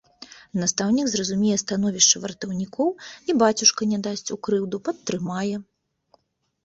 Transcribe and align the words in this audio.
Настаўнік 0.61 1.07
зразумее 1.15 1.57
становішча 1.63 2.21
вартаўнікоў, 2.25 2.89
і 3.29 3.37
бацюшка 3.43 3.81
не 3.93 3.99
дасць 4.09 4.27
у 4.37 4.41
крыўду, 4.49 4.77
падтрымае! 4.89 5.51